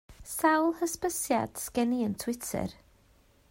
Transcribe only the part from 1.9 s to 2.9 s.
i yn Twitter?